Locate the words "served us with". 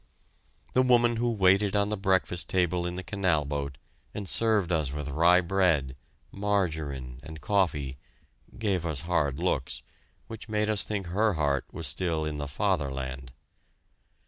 4.27-5.09